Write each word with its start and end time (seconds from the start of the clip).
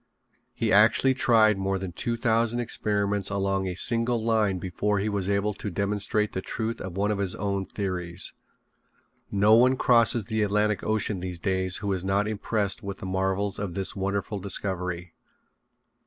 He 0.55 0.73
actually 0.73 1.13
tried 1.13 1.59
more 1.59 1.77
than 1.77 1.91
two 1.91 2.17
thousand 2.17 2.59
experiments 2.59 3.29
along 3.29 3.67
a 3.67 3.75
single 3.75 4.23
line 4.23 4.57
before 4.57 4.97
he 4.97 5.09
was 5.09 5.29
able 5.29 5.53
to 5.53 5.69
demonstrate 5.69 6.33
the 6.33 6.41
truth 6.41 6.81
of 6.81 6.97
one 6.97 7.11
of 7.11 7.19
his 7.19 7.35
own 7.35 7.65
theories. 7.65 8.33
No 9.29 9.53
one 9.53 9.77
crosses 9.77 10.25
the 10.25 10.41
Atlantic 10.41 10.81
Ocean 10.83 11.19
these 11.19 11.37
days 11.37 11.77
who 11.85 11.93
is 11.93 12.03
not 12.03 12.27
impressed 12.27 12.81
with 12.81 12.97
the 12.97 13.05
marvels 13.05 13.59
of 13.59 13.75
this 13.75 13.95
wonderful 13.95 14.39
discovery. 14.39 15.13